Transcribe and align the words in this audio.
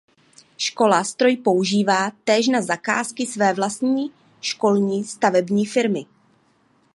Škola 0.57 1.03
stroj 1.03 1.37
používá 1.37 2.11
též 2.23 2.47
na 2.47 2.61
zakázky 2.61 3.25
své 3.25 3.53
vlastní 3.53 4.11
školní 4.41 5.03
stavební 5.03 5.65
firmy. 5.65 6.05